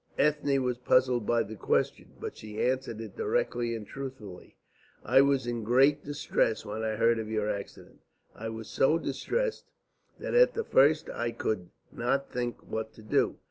Ethne 0.17 0.63
was 0.63 0.79
puzzled 0.79 1.27
by 1.27 1.43
the 1.43 1.55
question, 1.55 2.13
but 2.19 2.35
she 2.35 2.59
answered 2.59 2.99
it 2.99 3.15
directly 3.15 3.75
and 3.75 3.85
truthfully. 3.85 4.55
"I 5.03 5.21
was 5.21 5.45
in 5.45 5.63
great 5.63 6.03
distress 6.03 6.65
when 6.65 6.83
I 6.83 6.95
heard 6.95 7.19
of 7.19 7.29
your 7.29 7.51
accident. 7.51 8.01
I 8.33 8.49
was 8.49 8.67
so 8.67 8.97
distressed 8.97 9.65
that 10.17 10.33
at 10.33 10.55
the 10.55 10.63
first 10.63 11.07
I 11.11 11.29
could 11.29 11.69
not 11.91 12.31
think 12.31 12.63
what 12.67 12.93
to 12.93 13.03
do. 13.03 13.37